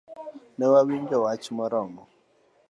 Ne 0.57 0.65
wayudo 0.71 1.17
mich 1.27 1.45
moromo. 1.57 2.03